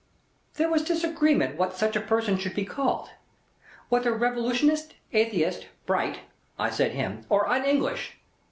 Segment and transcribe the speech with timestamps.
[0.55, 3.11] There was disagreement what such a person should be called.
[3.89, 6.21] Whether revolutionist, atheist, Bright
[6.57, 8.17] (I said him), or Un English.